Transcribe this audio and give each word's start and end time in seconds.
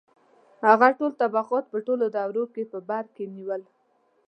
•هغه 0.67 0.87
ټول 0.97 1.11
طبقات 1.21 1.65
په 1.71 1.77
ټولو 1.85 2.05
دورو 2.15 2.43
کې 2.53 2.63
په 2.71 2.79
بر 2.89 3.05
کې 3.15 3.23
نیول. 3.35 3.61